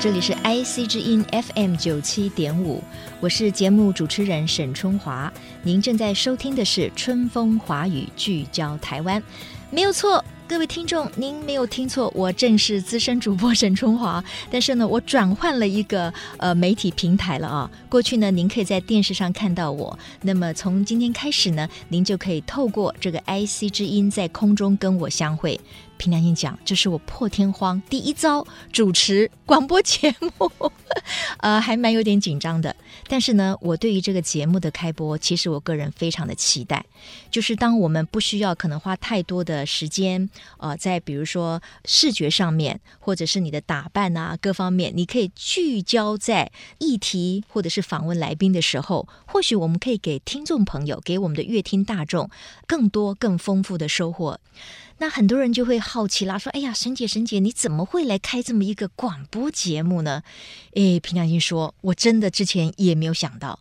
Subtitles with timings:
[0.00, 2.82] 这里是 IC 之音 FM 九七点五，
[3.20, 5.30] 我是节目主持人沈春华。
[5.62, 9.22] 您正在收听的是春风华语，聚焦台湾，
[9.70, 10.24] 没有错。
[10.48, 14.24] 各位听众，您没有听错，我正是资深主播沈春华。
[14.50, 17.70] 但是呢，我转换了一个呃媒体平台了啊。
[17.90, 19.98] 过去呢，您可以在电视上看到我。
[20.22, 25.60] 那么从今天开始呢，您就可以透过这个 IC 之音在空中跟我相会。
[26.00, 30.50] 凭良心讲，这是我破天荒第一遭主持广播节目，
[31.40, 32.74] 呃，还蛮有点紧张的。
[33.06, 36.86] 但是呢，我对于这个节目的开播，其实我个人非常的期待。
[37.30, 52.30] 就是当我们不需要可能花太多的时间，呃，在比如说视觉上面，或者是你的打扮啊各方面，你可以聚焦在议题或者是访问来宾的时候，或许我们可以给听众朋友，给我们的乐听大众
[52.66, 54.40] 更多更丰富的收获。
[55.00, 60.22] 那很多人就会好奇啦，说：“哎呀，沈姐，沈姐，你怎么会来开这么一个广播节目呢？”
[60.76, 63.58] 哎，凭良心说，我真的之前也没有想到。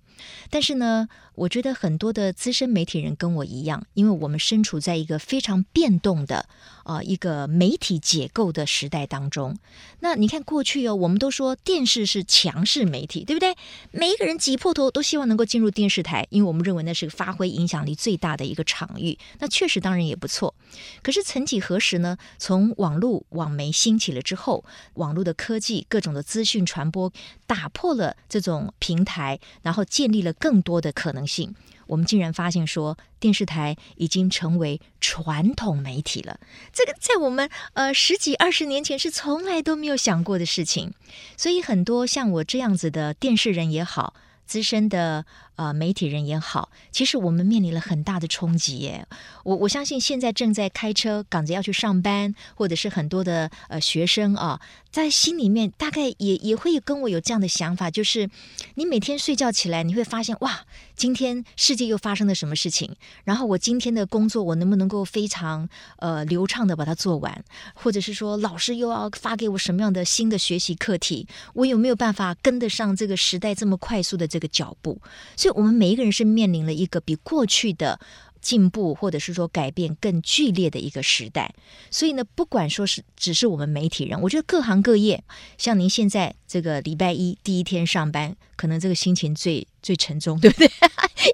[0.49, 6.47] 但是呢，我觉得很多的资深媒体人跟我一样，因为我们身处在一个非常变动的
[6.83, 9.57] 啊、一个媒体结构的时代当中。
[9.99, 13.55] 那你看过去哦，我们都说电视是强势媒体，对不对？
[13.91, 19.17] 每一个人挤破头都希望能够进入电视台，因为我们认为那是发挥影响力最大的一个场域。
[19.39, 20.55] 那确实当然也不错。
[21.03, 22.17] 可是曾几何时呢？
[22.37, 27.11] 从网络网媒兴起了之后，网络的科技各种的资讯传播
[27.45, 31.53] 打破了这种平台，然后建立了更多的可能性，
[31.85, 36.39] 我们竟然发现说，电视台已经成为传统媒体了。
[36.73, 40.93] 这个在我们呃十几二十年前是从来都没有想过的事情。
[41.37, 44.15] 所以很多像我这样子的电视人也好，
[44.45, 45.25] 资深的
[45.59, 49.05] 呃媒体人也好，其实我们面临了很大的冲击耶。
[49.43, 54.61] 我我相信现在正在开车赶着要去上班，或者是很多的呃学生啊。
[54.89, 58.27] 在心里面大概也也会跟我有这样的想法，就是
[58.73, 60.65] 你每天睡觉起来，你会发现哇，
[60.95, 62.95] 今天世界又发生了什么事情？
[63.23, 67.43] 然后我今天的工作，我能不能够非常呃流畅的把它做完？
[67.75, 71.27] 或者是说，老师又要发给我什么样的新的学习课题？
[71.53, 74.99] 我有没有办法跟得上这个时代这么快速的这个脚步？
[75.37, 77.99] 所以，我们每一个人是面临了一个比过去的。
[78.41, 81.53] 进步，或者是说改变更剧烈的一个时代，
[81.91, 85.25] 所以呢，不管说是只是我们媒体人，我觉得各行各业，
[85.57, 90.69] 像您现在这个礼拜一第一天上班，可能这个心情最最沉重， 对不对？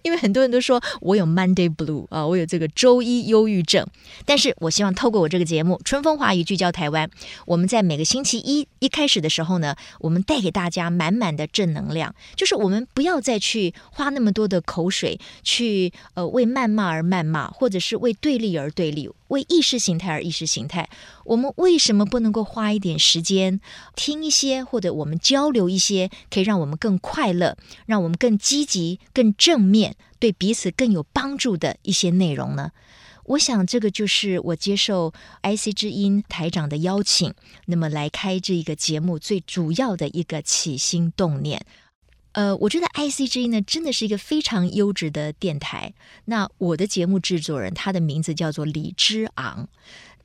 [0.03, 3.85] 因为很多人都说我有 Monday Blue 啊，我有这个周一忧郁症。
[4.25, 7.09] 但是我希望透过我这个节目《春风华语》聚焦台湾，
[7.45, 19.09] 我们在每个星期一一开始的时候呢，我们带给大家满满的正能量，就是我们不要再去花那么多的口水去呃为谩骂而谩骂，或者是为对立而对立。
[19.27, 20.89] 为意识形态而意识形态，
[21.23, 23.59] 我们为什么不能够花一点时间
[23.95, 32.71] 听一些，或者我们交流一些，可以让我们更快乐，让我们更积极、更正面，对彼此更有帮助的一些内容呢？
[33.25, 37.33] 我想这个就是我接受 IC 之音台长的邀请，
[37.65, 41.65] 那么来开这一个节目最主要的一个起心动念。
[42.35, 45.93] 呃，我觉得 IC 之音呢，真的是一个非常优质的电台。
[46.25, 49.69] 那我的节目制作人，他的名字叫做李之昂。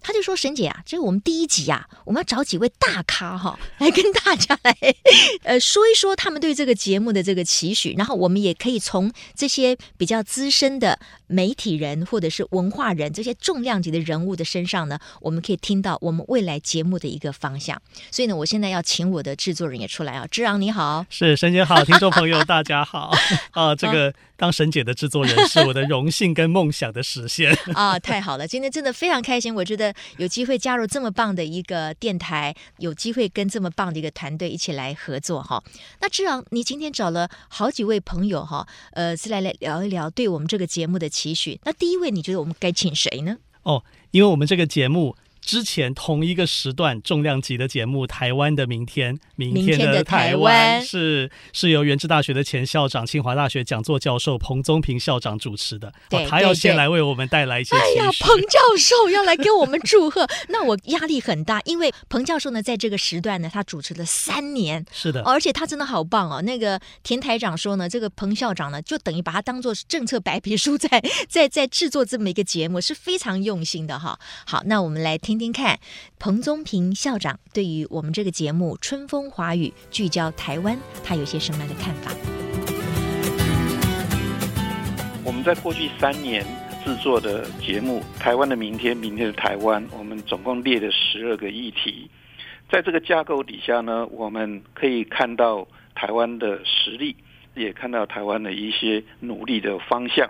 [0.02, 4.74] 他就说：“沈姐啊，这个我们第一集呀、啊，我们要找几位大咖哈， 来跟大家来
[5.44, 17.80] 呃说一说他们对这个节目的这个期许，然后我们也可以从这些比较资深的媒体人或者是文化人这些重量级的人物的身上呢，我们可以听到我们未来节目的一个方向。
[18.10, 23.12] 所以呢，我现在要请我的制作人也出来啊， 之昂你好，是沈姐好，听众朋友大家好
[23.52, 27.98] 啊，这个。”当沈姐的制作人是我的荣幸跟梦想的实现 啊！
[27.98, 29.54] 太好了，今天真的非常开心。
[29.54, 35.62] 我觉得有机会加入这么棒的一个电台，有机会跟这么棒的一个团队一起来合作哈。
[36.00, 41.60] 那志昂，你今天找了好几位朋友哈，呃，是来来聊一聊对我们这个节目的期许。
[41.64, 43.36] 那第一位，你觉得我们该请谁呢？
[43.64, 55.92] 哦，因为我们这个节目之前同一个时段重量级的节目《台湾的明天》，明天的台湾是是由原治大学的前校长、清华大学讲座教授彭宗平校长主持的。
[56.08, 57.76] 对，他要先来为我们带来一些。
[57.76, 66.42] 哎呀，彭教授要来给我们祝贺， 那我压力很大，因为彭教授呢，在这个时段呢，他主持了三年，是的，而且他真的好棒哦。
[66.42, 70.88] 那个田台长说呢，这个彭校长呢，就等于把他当做政策白皮书在，
[71.28, 74.18] 在在在制作这么一个节目，是非常用心的哈。
[74.46, 75.78] 好，那我们来听听听看。
[76.18, 82.10] 彭宗平校长对于我们这个节目《春风华语》聚焦台湾，他有些什么样的看法？
[85.24, 86.44] 我们在过去三年
[86.84, 92.10] 制作的节目《台湾的明天，明天的台湾》，我们总共列了十二个议题。
[92.68, 97.14] 在这个架构底下呢，我们可以看到台湾的实力，
[97.54, 100.28] 也看到台湾的一些努力的方向。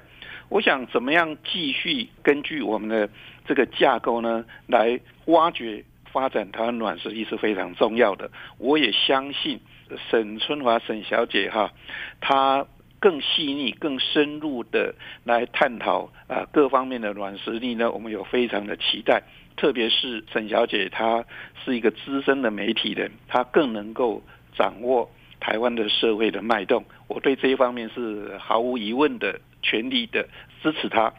[0.50, 3.08] 我想怎么样继续根据我们的
[3.47, 8.29] 这个架构呢，来挖掘发展台湾软实力是非常重要的。
[8.58, 9.61] 我也相信
[10.11, 11.73] 沈春华沈小姐哈，
[12.20, 12.67] 她
[12.99, 19.23] 更细腻、更深入的来探讨啊各方面的软实力呢，我们有非常的期待。
[19.56, 21.25] 特别是沈小姐，她
[21.64, 24.20] 是一个资深的媒体人，她更能够
[24.56, 25.08] 掌握
[25.38, 26.85] 台湾的社会的脉动。
[27.06, 29.38] 我对这一方面是毫无疑问的。
[29.62, 30.29] 全力的
[30.62, 31.12] 支持他，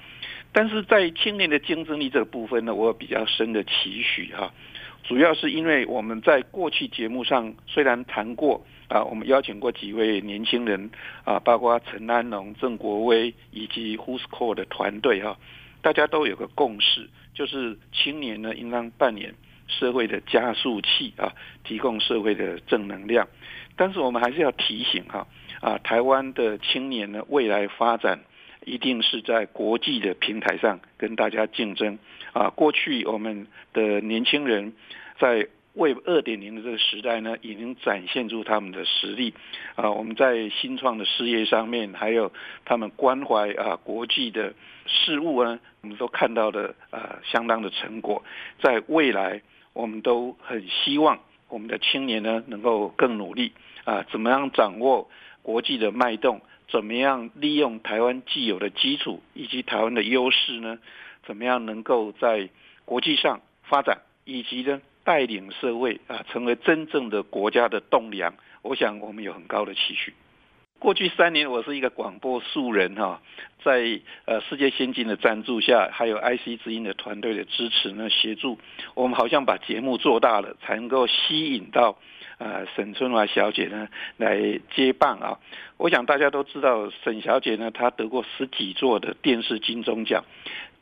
[0.51, 4.51] 但是在青年的竞争力这个部分呢，我有比较深的期许哈。
[5.03, 10.91] 主要是因为我们在过去节目上虽然谈过啊，我们邀请过几位年轻人
[11.25, 15.37] 啊，包括陈安龙、郑国威以及 Who's Call 的团队哈，
[15.81, 19.33] 大家都有个共识，就是青年呢应当扮演
[19.67, 21.33] 社会的加速器啊，
[21.63, 23.27] 提供社会的正能量。
[23.75, 25.27] 但是我们还是要提醒哈
[25.61, 28.19] 啊，台湾的青年呢未来发展。
[28.65, 31.97] 一定是在国际的平台上跟大家竞争
[32.33, 32.49] 啊！
[32.49, 34.73] 过去我们的年轻人
[35.19, 39.33] 在 Web 二点零的这个时代呢，已经展现出他们的实力
[39.75, 39.89] 啊！
[39.91, 42.31] 我们在新创的事业上面，还有
[42.65, 44.53] 他们关怀啊国际的
[44.85, 48.23] 事务呢，我们都看到了啊相当的成果。
[48.61, 49.41] 在未来，
[49.73, 53.53] 我们都很希望我们的青年呢能够更努力
[53.85, 54.05] 啊！
[54.11, 55.09] 怎么样掌握
[55.41, 56.41] 国际的脉动？
[56.71, 60.79] 怎么样利用台湾既有的基础以及台湾的优势呢？
[61.27, 62.49] 怎么样能够在
[62.85, 68.33] 国际上发展，以及呢带领社会啊成为真正的国家的栋梁？
[68.61, 70.13] 我想我们有很高的期许。
[70.79, 73.21] 过去三年，我是一个广播素人哈，
[73.63, 78.57] 在呃世界先进的赞助下，还有 IC 之音的团队的支持呢协助，
[78.95, 81.97] 我们好像把节目做大了，才能够吸引到。
[82.41, 85.37] 呃，沈春华小姐呢来接棒啊！
[85.77, 90.23] 我想大家都知道，沈小姐呢，她得过十几座的电视金钟奖，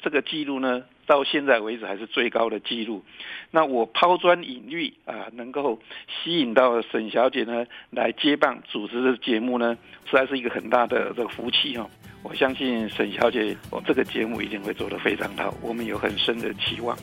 [0.02, 3.04] 这个记录呢，到现在为止还是最高的记录。
[3.52, 11.86] 那我抛砖引玉啊，能够吸引到沈小姐呢来接棒主持的节目呢，实在是一个很大的这个福气哈！
[12.24, 16.98] 我相信沈小姐，我这个节目一定会做得非常好，我们有很深的期望。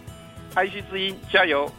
[0.55, 1.71] IC 之音，加油！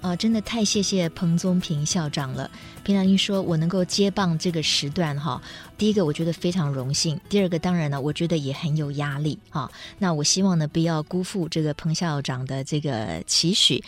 [0.00, 2.50] 啊，真的太谢谢彭宗平校长了。
[2.82, 5.40] 平常您说我能够接棒这个时段哈，
[5.76, 9.70] 第一个我觉得非常荣幸，第二个当然呢，我觉得也很有压力哈。
[9.98, 13.84] 那我希望呢，不要辜负这个彭校长的这个期许。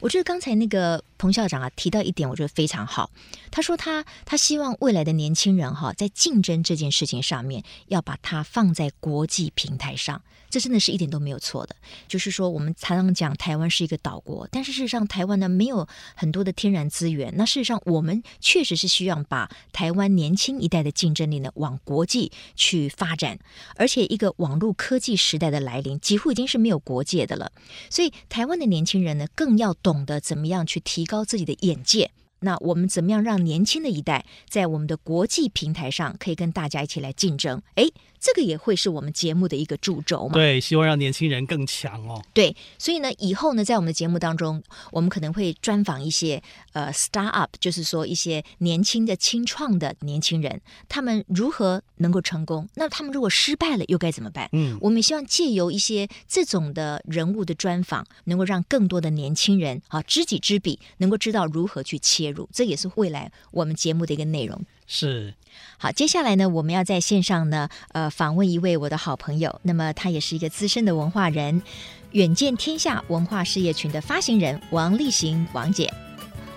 [0.00, 3.10] 我觉得刚才那个彭校长啊提到一点，我觉得非常好。
[3.50, 10.22] 他说他他希望未来的年轻人哈，在竞争这件事情上面，要把它放在国际平台上。
[10.48, 11.76] 这真的是一点都没有错的。
[12.08, 15.86] 就是说，我们常常讲台湾是一个岛国，但是事实上，台湾呢没有
[16.16, 17.32] 很多的天然资源。
[17.36, 23.38] 那事实上，我们确实是需要把台湾年轻一代的竞争力呢往国际去发展。
[23.76, 27.52] 而且，一个网络科技时代的来临，几乎已经是没有国界的了。
[27.88, 32.12] 所以，台湾的年轻人呢，更要懂得怎么样去提高自己的眼界。
[32.42, 37.60] 那我们怎么样让年轻的一代在我们的国际平台上可以跟大家一起来竞争？
[37.74, 37.90] 哎。
[38.20, 40.34] 这个也会是我们节目的一个主轴嘛？
[40.34, 42.22] 对，希望让年轻人更强哦。
[42.34, 44.62] 对，所以呢，以后呢，在我们的节目当中，
[44.92, 52.68] 我们可能会专访一些呃，start up，就是说一些年轻的、青创的年轻人，他们如何能够成功？
[52.74, 54.48] 那他们如果失败了，又该怎么办？
[54.52, 62.48] 嗯，我们也希望借由一些这种的人物的专访，能够让更多的年轻人啊，知己知彼，能够知道如何去切入。
[62.52, 64.60] 这也是未来我们节目的一个内容。
[64.92, 65.34] 是，
[65.78, 71.62] 好，接下来呢，我们要在线上呢，呃，访问一位我的好朋友，那么他也是一个资深的文化人，
[72.10, 75.88] 远见天下文化事业群的发行人王立行王姐。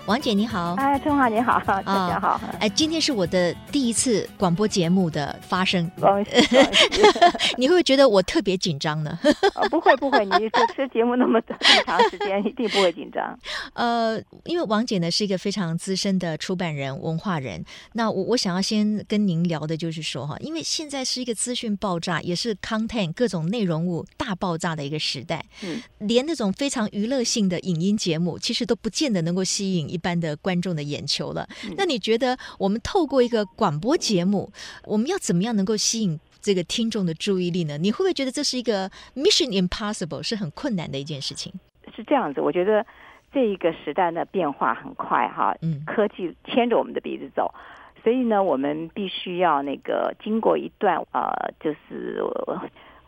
[0.06, 5.90] 王姐你好，哎，春华你好，大家好，哎，今天是我的第一次广播节目的发声，
[7.56, 9.18] 你会不会觉得我特别紧张呢？
[9.70, 13.38] 不会不会，你主持节目那么这么长时间，一定不会紧张。
[13.72, 29.93] 呃，因为王姐呢是一个非常资深的出版人、文化人，那我我想要先跟您聊的就是说哈，因为现在是一个资讯爆炸，也是 content 各种内容物大爆炸的一个时代，嗯，连那种非常娱乐性的影音节目，其实都不见得能够吸引。
[29.94, 31.46] 一般的观众的眼球了，
[31.76, 34.50] 那你觉得我们透过一个广播节目，
[34.84, 37.78] 我们要怎么样能够吸引这个听众的注意力呢？
[37.78, 41.52] 你会不会觉得这是一个 mission impossible，是很困难的一件事情？
[41.94, 42.84] 是这样子，我觉得
[43.32, 47.54] 这一个时代的变化很快哈，嗯，科技牵着我们的鼻子走，
[48.02, 52.20] 所以呢，我们必须要那个经过一段呃，就是。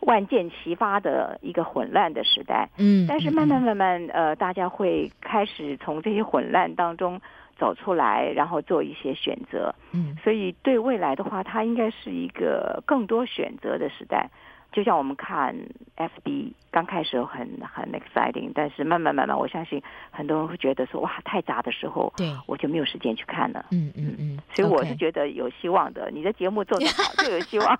[0.01, 7.19] 万箭齐发的一个混乱的时代，嗯，但是慢慢慢慢，呃，大家会开始从这些混乱当中
[7.57, 14.29] 走出来，然后做一些选择，嗯，所以对未来的话，它应该是一个更多选择的时代。
[14.77, 15.55] 就像我们看
[15.95, 17.39] FB 刚开始很
[17.73, 19.81] 很 exciting，但是慢慢慢慢，我相信
[20.11, 23.65] 很多人会觉得说哇太杂的时候，对，我就没有时间去看了。
[23.71, 26.11] 嗯嗯嗯，所以我是觉得有希望的。
[26.11, 27.79] 你的节目做得好 就有希望。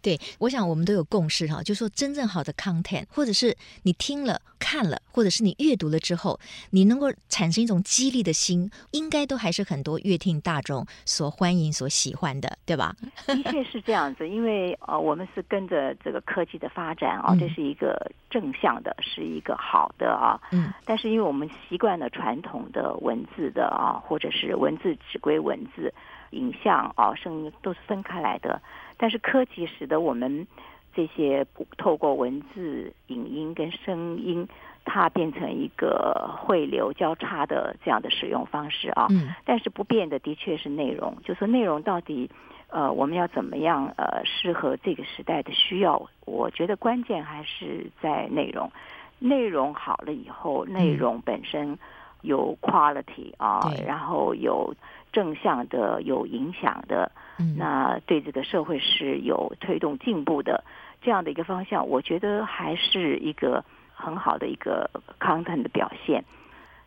[0.00, 6.40] 对，我想我们都有共识哈，就是说真正好的 content，或者是你听了看了，或者是你阅读了之后，
[6.70, 12.96] 你能够产生一种激励的心，应该都还是很多乐听大众所欢迎、所喜欢的，对吧？
[13.26, 16.22] 的确是这样子，因为呃，我们是跟着这个。
[16.28, 20.40] 科技的发展啊，这是一个正向的，是一个好的啊。
[20.52, 20.72] 嗯。
[20.84, 25.92] 但是，因为我们习惯了传统的文字的啊，或者是文字只归文字，
[26.30, 28.60] 影像啊、声音都是分开来的。
[28.96, 30.46] 但是科技使得我们
[30.94, 34.48] 这些透过文字、影音跟声音，
[34.84, 39.06] 它变成一个汇流交叉的这样的使用方式啊。
[39.10, 39.34] 嗯。
[39.44, 42.30] 但是不变的，的确是内容，就是内容到底。
[42.70, 46.08] 呃，我们要怎么样呃，适合这个时代的需要？
[46.26, 48.70] 我觉得关键还是在内容。
[49.18, 51.78] 内容好了以后，内容本身
[52.20, 54.74] 有 quality 啊，对然后有
[55.12, 60.62] 正向的、有影响的，嗯、那对这个社会是有推动进步的
[61.00, 61.88] 这样的一个方向。
[61.88, 66.22] 我觉得还是一个很好的一个 content 的表现。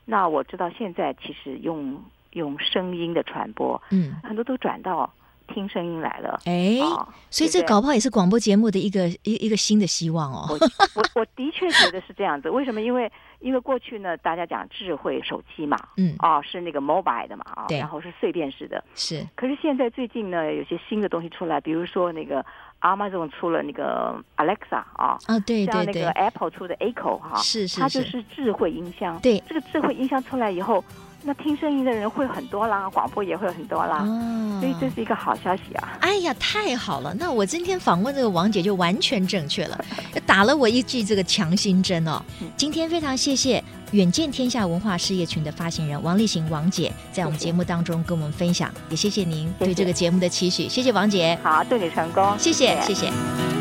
[0.05, 5.11] 那我知道现在其实用用声音的传播，嗯，很多都转到。
[5.53, 10.45] 听声音来了，哎，哦、所以这搞不好也是广播节目的一个一一个新的希望哦。
[10.49, 10.55] 我
[10.95, 12.81] 我我的确觉得是这样子， 为什么？
[12.81, 19.25] 因为因为过去呢，大家讲智慧手机嘛，嗯，哦，是那个 mobile 的嘛，啊对，然后是碎片式的，是。
[19.35, 22.45] 可是现在最近呢，有些新的东西出来，比如说那个
[22.81, 29.19] Amazon 出了那个 Alexa 啊，啊，对对对，像那个 Apple 出的 Echo 哈，是是，它就是智慧音箱。
[29.19, 30.83] 对，这个智慧音箱出来以后。
[31.23, 35.97] 那听声音的人会很多啦，广播也会很多啦，哦、所以这是一个好消息啊！
[36.01, 37.13] 哎呀，太好了！
[37.13, 39.79] 那我今天访问这个王姐就完全正确了，
[40.25, 42.19] 打了我一剂这个强心针哦。
[42.57, 51.37] 今天非常谢谢远见天下文化事业群的发行人王立行王姐在我们节目当中跟我们分享，也谢谢您对这个节目的期许，谢谢，谢谢王姐。
[51.43, 53.05] 好，祝你成功，谢谢，谢谢。
[53.05, 53.60] 谢谢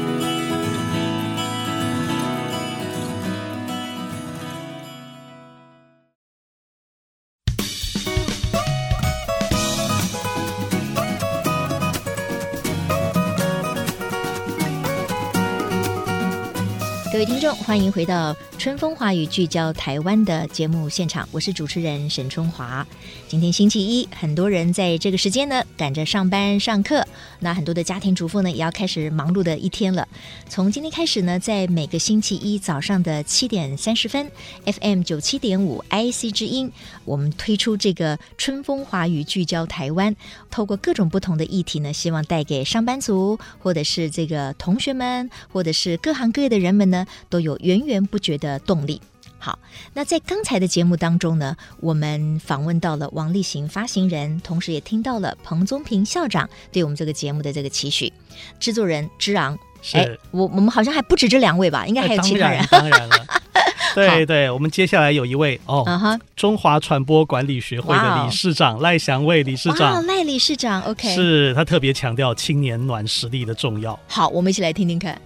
[17.20, 22.86] 各位听众，欢迎回到《春风华语》聚焦台湾的节目现场，我是主持人沈春华。
[23.28, 27.06] 今天星期一，很多人在这个时间呢赶着上班上课，
[27.40, 30.08] 那很多的家庭主妇呢也要开始忙碌的一天了。
[30.48, 34.30] 从今天开始呢，在每个星期一早上的七点三十分
[34.64, 36.72] ，FM 九七点五 IC 之音，
[37.04, 40.16] 我们推出这个《春风华语》聚焦台湾，
[40.50, 47.06] 透过各种不同的议题呢，希望带给上班族，或者是这个同学们，或者是各行各业的人们呢。
[47.29, 49.00] 都有源源不绝的动力。
[49.43, 49.59] 好，
[49.95, 58.12] 那在刚才的节目当中呢，我们访问到了王力行发行人，同时也听到了彭宗平校长对我们这个节目的这个期许。
[58.59, 61.87] 制作人之昂，是哎，我我们好像还不止这两位吧？
[61.87, 62.62] 应该还有其他人。
[62.71, 63.26] 当然，了，
[63.95, 73.99] 对对，我们接下来有一位哦，uh huh、中华传播管理学会的理事长赖祥卫理事长，赖理事长，OK，是他特别强调青年暖实力的重要。
[74.07, 75.19] 好，我们一起来听听看。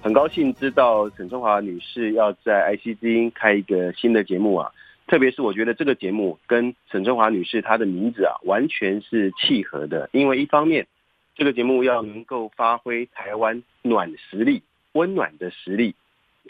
[0.00, 4.70] 很高兴知道沈春华女士要在 IC 之音开一个新的节目啊，
[5.06, 10.86] 特别是我觉得这个节目跟沈春华女士她的名字啊完全是契合的，因为一方面
[11.34, 14.62] 这个节目要能够发挥台湾暖实力、
[14.92, 15.94] 温暖的实力，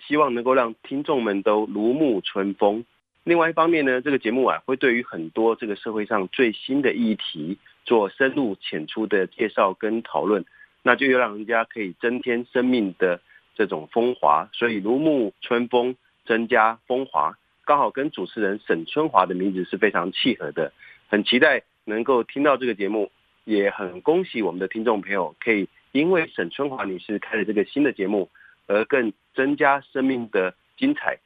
[0.06, 2.84] 希望能够让听众们都如沐春风。
[3.24, 10.44] 另外一方面呢，这个节目啊会对于很多这个社会上最新的议题做深入浅出的介绍跟讨论，
[10.82, 13.20] 那就又让人家可以增添生命的
[13.58, 17.36] 这种风华，所以如沐春风，增加风华，
[17.66, 20.72] 刚好跟主持人沈春华的名字是非常契合的，
[21.08, 23.10] 很期待能够听到这个节目，
[23.44, 28.30] 也很恭喜我们的听众朋友可以因为沈春华女士开了这个新的节目
[28.68, 31.18] 而更增加生命的精彩。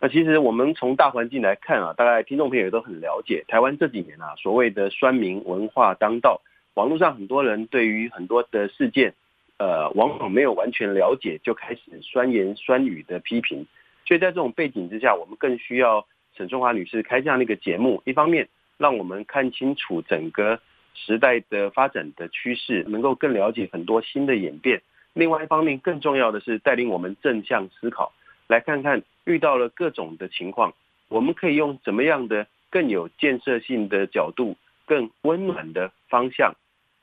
[0.00, 6.42] 那其实我们从大环境来看啊，大概听众朋友也都很了解，台湾这几年啊，所谓的酸民文化当道，
[6.74, 9.14] 网络上很多人对于很多的事件，
[9.58, 13.66] 呃，往往没有完全了解，就开始酸言酸语的批评。
[14.06, 16.06] 所以在这种背景之下，我们更需要
[16.36, 20.60] 沈春华女士开这样的一个节目，一方面让我们看清楚整个
[20.94, 24.78] 时代的发展的趋势，能够更了解很多新的演变；
[25.12, 28.12] 另外一方面，更重要的是带领我们正向思考，
[28.48, 29.02] 来看看。
[29.24, 30.74] 遇到了各种的情况，
[31.06, 36.52] 我们可以用怎么样的更有建设性的角度、更温暖的方向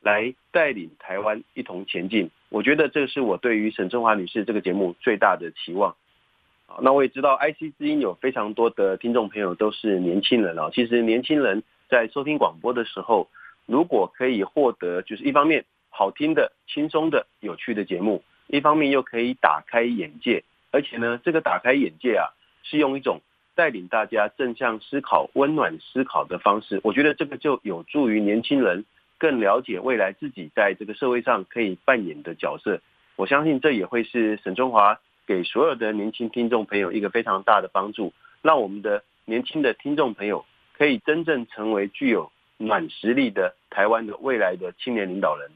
[0.01, 2.29] 来带领台湾一同前进。
[2.49, 5.95] 我觉得这是我对于沈春华女士这个节目最大的期望。
[6.81, 10.69] 那我也知道 IC 之音有非常多的听众朋友都是年轻人啊。
[10.71, 13.27] 其实年轻人在收听广播的时候，
[13.65, 20.43] 如果可以获得就是一方面好听的、轻松的、有趣的节目，一方面又可以打开眼界。
[20.71, 22.29] 而且呢，这个打开眼界啊，
[22.61, 23.21] 是用一种
[23.55, 26.79] 带领大家正向思考、温暖思考的方式。
[26.83, 28.85] 我觉得这个就有助于年轻人
[29.19, 32.81] 更了解未来自己在这个社会上可以扮演的角色。
[33.17, 40.45] 我相信这也会是沈春华给所有的年轻听众朋友一个非常大的帮助，让我们的年轻的听众朋友
[40.77, 45.51] 可以真正成为具有软实力的台湾的未来的青年领导人。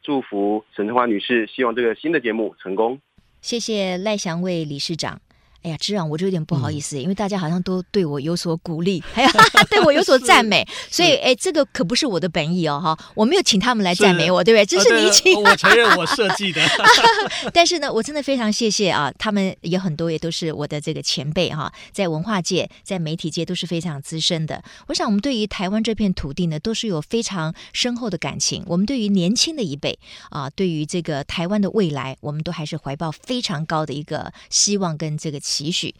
[0.00, 2.98] 祝福沈春华女士，希望这个新的节目成功。
[3.40, 5.20] 谢谢赖祥伟理事长。
[5.68, 9.30] 哎呀，这样我就有点不好意思，嗯、因为大家好像都对我有所鼓励，还有
[9.68, 14.64] 对我有所赞美，所以哎，这个可不是我的本意哦，哈，我没有请他们来赞美我，对不对？
[14.64, 16.62] 这是你请，我承认我设计的。
[17.52, 24.62] 但是呢，我真的非常谢谢啊，他们也很多也都是我的这个前辈哈，在文化界、在媒体界都是非常资深的。
[24.86, 28.64] 我想，我们对于台湾这片土地呢，都是有非常深厚的感情。
[28.66, 29.98] 我们对于年轻的一辈
[30.30, 35.38] 啊，对于这个台湾的未来，我们都还是怀抱非常高的一个希望跟这个。
[35.48, 35.94] 期许，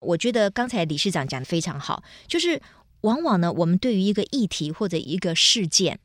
[0.00, 2.60] 我觉得刚才理事长讲的非常好，就是
[3.02, 5.98] 往往呢，我们对于一个议题或者一个事件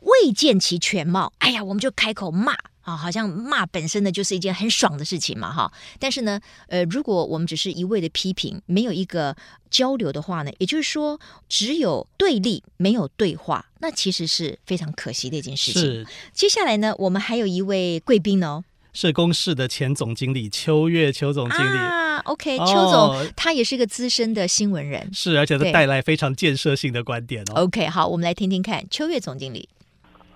[0.00, 5.70] 未见其全貌，哎呀，我们就开口骂啊，好像骂本身呢就是一件很爽的事情嘛，哈。
[5.98, 9.36] 但是呢，呃，如果我们只是一味的批评，没有一个
[9.70, 16.06] 交流的话呢，也就是说，只有对立，没有对话，那其实是非常可惜的一件事情。
[16.32, 18.64] 接下来呢，我们还有一位贵宾哦。
[18.92, 27.62] 社工室的前总经理邱月邱总经理啊，OK，邱总、哦、他也是个资深的新闻人，是，而且他带来非常建设性的观点哦。
[27.62, 29.68] OK，好，我们来听听看邱月总经理。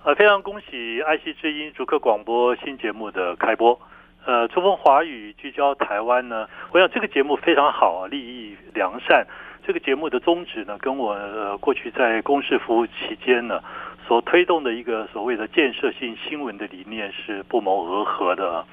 [0.03, 3.79] 呃，非常恭喜爱惜之音逐客广播新节目的开播。
[4.25, 9.25] 呃，春风华语聚焦台湾呢，我想这个节目非常好啊，立意良善。
[9.67, 13.59] 这个节目的宗旨呢，跟我、呃、过去在公事服务期间呢。
[14.07, 18.63] 所推动的一个所谓的建设性新闻的理念是不谋而合的。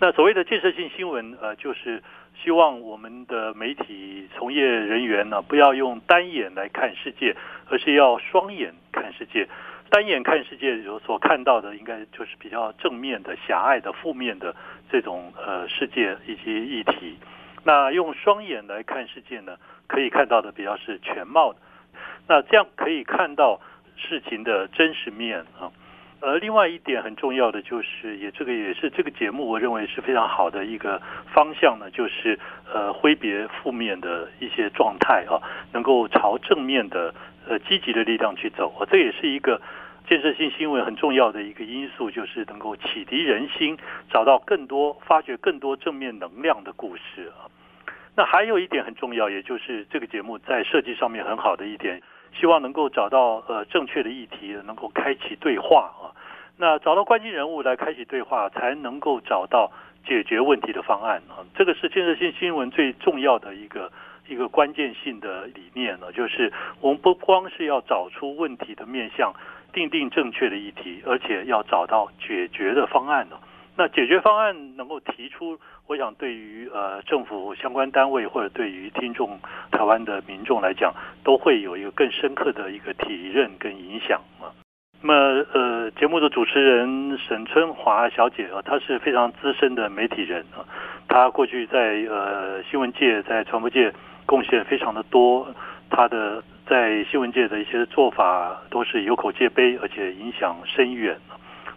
[0.00, 2.02] 那所谓的建设性新闻，呃，就是
[2.42, 7.36] 希望我们的媒体从业人员呢，不要用单眼来看世界，
[7.68, 9.46] 而是要双眼看世界。
[9.90, 14.56] 单眼看世界，有所看到的应该就是比较正面的、狭隘的、负面的
[14.90, 17.16] 这种呃世界以及议题。
[17.62, 21.58] 那用双眼来看世界呢，可以看到的比较是全貌的。
[22.26, 23.60] 那这样可以看到。
[24.00, 25.70] 事情的真实面啊，
[26.20, 31.00] 呃，另外一点很重要的就是，也这个也是这个节目我认为是非常好的一个
[31.32, 32.38] 方向呢，就是
[32.72, 35.38] 呃挥别负面的一些状态啊，
[35.72, 37.14] 能够朝正面的
[37.46, 39.60] 呃积极的力量去走啊，这也是一个
[40.08, 43.78] 建设性新闻很重要的一个因素，就是能够启迪人心，
[44.10, 47.46] 找到更多发掘更多正面能量的故事啊。
[48.16, 52.02] 那还有一点很重要，也就是这个节目在设计上面很好的一点。
[52.38, 56.12] 希望能够找到呃正确的议题，能够开启对话啊。
[56.56, 59.72] 那找到关键人物来开启对话，才能够找到
[60.06, 61.40] 解决问题的方案啊。
[61.54, 63.90] 这个是建设性新闻最重要的一个
[64.28, 69.32] 一个关键性的理念呢，就是我们不光是要找出问题的面向，
[69.72, 73.36] 定定正确的议题，而且要找到解决的方案呢。
[73.76, 75.58] 那解决方案能够提出，
[75.90, 79.36] 我想对于呃政府相关单位或者对于听众
[79.72, 84.54] 台湾的民众来讲，都会有一个更深刻的一个体认跟影响啊。
[85.02, 90.62] 那么呃节目的主持人沈春华小姐啊，她是非常资深的媒体人啊，
[91.08, 93.92] 她过去在呃新闻界、在传播界
[94.26, 95.52] 贡献非常的多，
[95.90, 101.18] 她的在新闻界的一些做法都是有口皆碑，而且影响深远。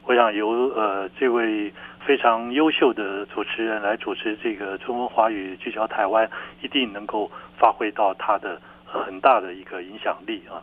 [0.06, 1.74] 我想由呃这位
[2.06, 6.30] 非常优秀的主持人来主持这个春风华语聚焦台湾，
[6.62, 10.62] 一定能够发挥到他的很大的一个影响力啊。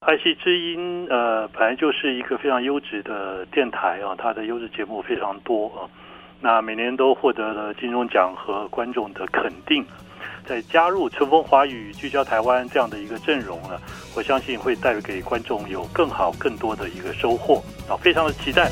[0.00, 5.84] 爱惜之音呃本来就是一个非常优质的电台啊，它的优质节目非常多啊，
[6.40, 9.84] 那每年都获得了金钟奖和观众的肯定。
[10.42, 13.78] 在加入春风华语聚焦台湾这样的一个阵容呢，
[14.16, 18.70] 我相信会带给观众有更好、更多的一个收获啊，非常的期待。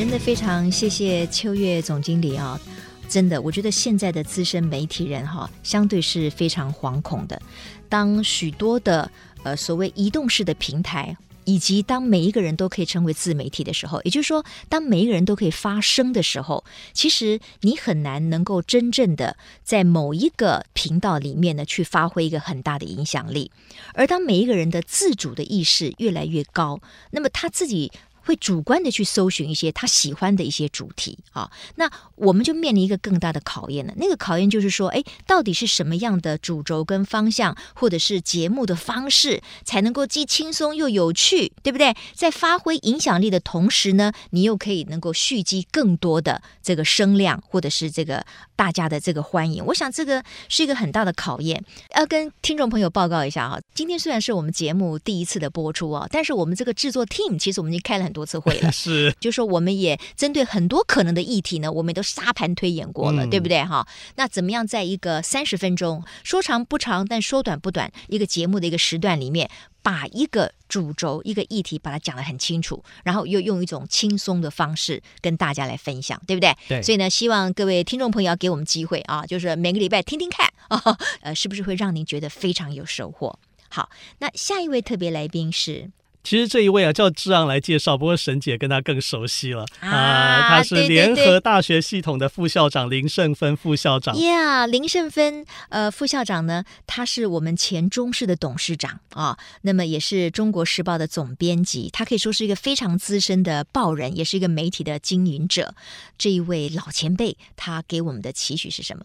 [0.00, 2.58] 真的非常谢谢秋月总经理啊！
[3.06, 7.38] 真的，我觉得现在的资深媒体人哈，相对是非常惶恐的。
[7.86, 9.10] 当许多的
[9.42, 11.14] 呃所谓移动式的平台。
[11.46, 23.50] 以及当每一个人都可以成为自媒体的时候，也就是说，当每一个人都可以发声的时候，其实你很难能够真正的在某一个频道里面呢去发挥一个很大的影响力。
[23.94, 26.78] 而当每一个人的自主的意识越来越高，
[27.10, 27.90] 那么他自己。
[28.22, 33.92] 会主观的去搜寻一些他喜欢的一些主题啊，那我们就面临一个更大的考验了。
[33.96, 41.94] 那个考验就是说，哎，到底是什么样的主轴跟方向，或者是节目的方式，才能够既轻松又有趣，对不对？
[42.14, 49.64] 在发挥影响力的同时呢，你又可以能够蓄积更多的这个声量，或者是这个大家的这个欢迎。
[49.66, 51.64] 我想这个是一个很大的考验。
[51.96, 63.86] 要跟听众朋友报告一下哈，今天虽然是我们节目第一次的播出啊，但是我们这个制作 team 其实我们已经开了很多次会了， 是，就是说我们也针对很多可能的议题呢，我们都沙盘推演过了，嗯、对不对哈？
[64.16, 69.48] 那怎么样在一个三十分钟说长不长，但说短不短一个节目的一个时段里面，
[69.80, 76.52] 把一个主轴、一个议题把它讲得很清楚，然后又用一种轻松的方式跟大家来分享，对不对？
[76.68, 76.82] 对。
[76.82, 83.38] 所以呢，希望各位听众朋友要给我们机会啊，就是每个礼拜听听看啊， 呃，是不是会让您觉得非常有收获？
[83.68, 85.92] 好，那下一位特别来宾是。
[86.22, 90.48] 其实这一位啊，叫志昂来介绍，不过沈姐跟他更熟悉了啊，啊。
[90.50, 94.14] 他是联合大学系统的副校长林胜芬副校长。
[94.18, 105.74] 呀，yeah, 林胜芬呃副校长呢，他是我们前中视的董事长啊，那么也是中国时报的总编辑，他可以说是一个非常资深的报人，也是一个媒体的经营者。
[106.18, 109.04] 这一位老前辈，他给我们的期许是什么？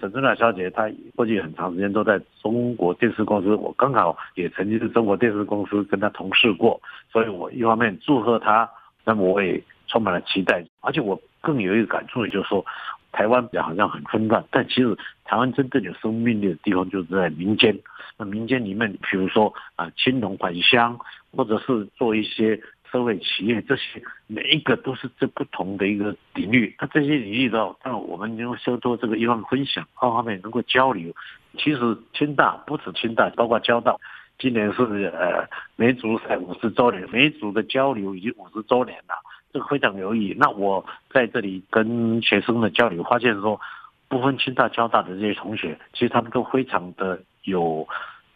[0.00, 6.80] 沈春兰小姐，她过去很长时间都在中国电视公司，我刚好也曾经是中国电视公司跟她同事过，
[7.10, 8.68] 所以我一方面祝贺她，
[9.04, 12.64] 那么我也充满了期待，而且我更有一个感触，就是说，
[13.12, 17.76] 台湾好像很纷乱，但其实台湾真正有生命力的地方就是在民间。
[18.18, 20.98] 那民间里面，比如说啊，青铜返乡，
[21.34, 22.60] 或者是做一些。
[22.96, 31.14] 社会企业这些每一个都是这不同的一个领域，那这些领域的话，那我们能够修多这个一方面分享，二方面能够交流。
[31.58, 33.94] 其实清大不止清大，包括交大，
[34.38, 34.82] 今年是
[35.14, 39.14] 呃梅竹赛五十周年，梅竹的交流已经五十周年了，
[39.52, 40.34] 这个非常有意义。
[40.38, 43.60] 那我在这里跟学生的交流，发现说，
[44.08, 47.86] 不分清大、交大的这些同学，其实他们都非常的有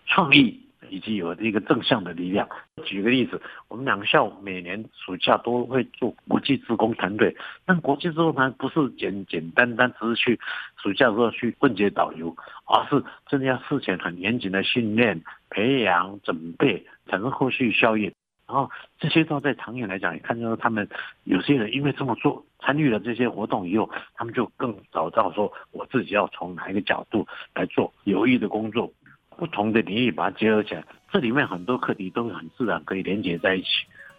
[0.04, 0.60] 创意。
[0.88, 2.48] 以及有一个正向的力量。
[2.84, 10.40] 举个例子，我们两校每年暑假都会做国际志工团队，但国际志工团不是简简单单只是去
[10.76, 12.34] 暑假的时候去混接导游，
[12.66, 18.12] 而是真的要事前很严谨的训练、培养、准备，产生后续效应。
[18.46, 20.88] 然后这些都在长远来讲，也看到他们
[21.22, 28.92] 有些人因为这么做，参与了这些活动以后，他们就更找到说，我自己要从哪一个角度来做有益的工作。
[29.40, 33.68] 不同的领域把它结合起来，这里面很多课题都很自然可以连接在一起。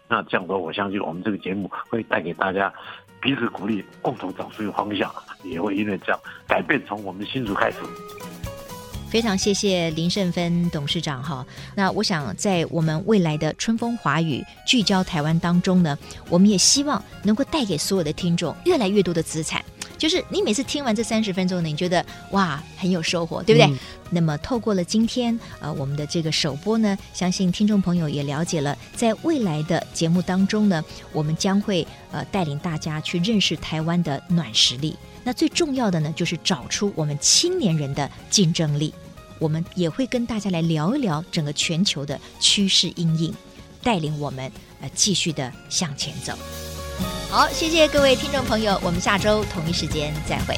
[0.08, 2.70] 那这样说，我相信我们这个节目会带给大家
[3.20, 5.08] 彼此鼓励，共同找出一个方向，
[5.44, 7.76] 也会因为这样改变从我们新竹开始。
[9.08, 11.46] 非常谢谢林胜芬董事长哈。
[11.76, 15.96] 那我想在我们未来的春风华语聚焦台湾当中呢，
[16.28, 19.62] 我们也希望能够带给所有的听众越来越多的资产。
[20.02, 23.70] 就是你每次听完这三十分钟呢，你觉得哇很有收获，对不对？
[23.70, 23.78] 嗯、
[24.10, 34.96] 那么透过了今天呃我们的这个首播呢，相信听众朋友也了解了，在未来的节目当中呢，我们将会呃带领大家去认识台湾的暖实力。
[35.22, 38.92] 那最重要的呢，就是找出我们青年人的竞争力。
[39.38, 43.32] 我们也会跟大家来聊一聊整个全球的趋势阴影，
[43.84, 46.36] 带领我们呃继续的向前走。
[47.30, 50.54] 好，谢谢各位听众朋友，我们下周同一时间再会。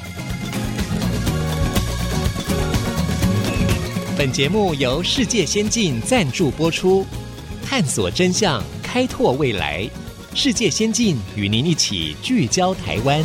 [4.16, 7.04] 本节目由世界先进赞助播出，
[7.64, 9.88] 探索真相，开拓未来。
[10.34, 13.22] 世界先进与您一起聚焦台湾。